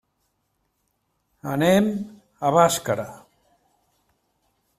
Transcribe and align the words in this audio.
Anem 1.51 1.91
a 2.49 2.51
Bàscara. 2.57 3.07